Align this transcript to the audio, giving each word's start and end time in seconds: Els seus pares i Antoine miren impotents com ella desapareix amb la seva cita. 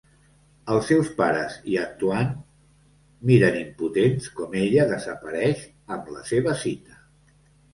Els 0.75 0.87
seus 0.91 1.09
pares 1.19 1.57
i 1.73 1.75
Antoine 1.81 2.31
miren 3.31 3.59
impotents 3.59 4.31
com 4.41 4.57
ella 4.63 4.89
desapareix 4.93 5.63
amb 5.99 6.11
la 6.17 6.25
seva 6.33 6.57
cita. 6.65 6.99